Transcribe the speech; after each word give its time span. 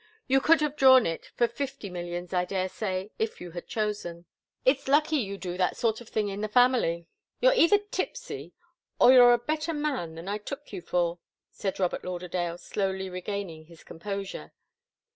"You 0.25 0.41
could 0.41 0.61
have 0.61 0.75
drawn 0.75 1.05
it 1.05 1.27
for 1.35 1.47
fifty 1.47 1.87
millions, 1.87 2.33
I 2.33 2.43
daresay, 2.43 3.11
if 3.19 3.39
you 3.39 3.51
had 3.51 3.67
chosen. 3.67 4.25
It's 4.65 4.87
lucky 4.87 5.17
you 5.17 5.37
do 5.37 5.57
that 5.57 5.77
sort 5.77 6.01
of 6.01 6.09
thing 6.09 6.27
in 6.27 6.41
the 6.41 6.47
family." 6.47 7.05
"You're 7.39 7.53
either 7.53 7.77
tipsy 7.77 8.53
or 8.99 9.13
you're 9.13 9.31
a 9.33 9.37
better 9.37 9.73
man 9.75 10.15
than 10.15 10.27
I 10.27 10.39
took 10.39 10.73
you 10.73 10.81
for," 10.81 11.19
said 11.51 11.79
Robert 11.79 12.03
Lauderdale, 12.03 12.57
slowly 12.57 13.11
regaining 13.11 13.65
his 13.65 13.83
composure. 13.83 14.53